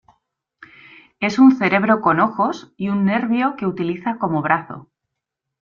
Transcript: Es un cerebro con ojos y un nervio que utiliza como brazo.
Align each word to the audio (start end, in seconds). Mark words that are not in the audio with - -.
Es 1.19 1.37
un 1.37 1.55
cerebro 1.55 2.01
con 2.01 2.21
ojos 2.21 2.73
y 2.75 2.89
un 2.89 3.05
nervio 3.05 3.55
que 3.55 3.67
utiliza 3.67 4.17
como 4.17 4.41
brazo. 4.41 4.89